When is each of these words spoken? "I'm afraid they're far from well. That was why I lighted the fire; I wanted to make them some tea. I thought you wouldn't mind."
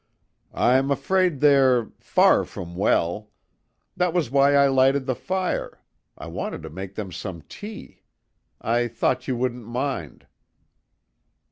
"I'm 0.55 0.89
afraid 0.89 1.41
they're 1.41 1.91
far 1.99 2.43
from 2.43 2.75
well. 2.75 3.29
That 3.95 4.15
was 4.15 4.31
why 4.31 4.55
I 4.55 4.65
lighted 4.67 5.05
the 5.05 5.13
fire; 5.13 5.79
I 6.17 6.25
wanted 6.25 6.63
to 6.63 6.71
make 6.71 6.95
them 6.95 7.11
some 7.11 7.43
tea. 7.43 8.01
I 8.59 8.87
thought 8.87 9.27
you 9.27 9.37
wouldn't 9.37 9.67
mind." 9.67 10.25